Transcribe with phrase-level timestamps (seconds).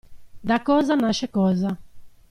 [0.43, 1.79] Da cosa nasce cosa.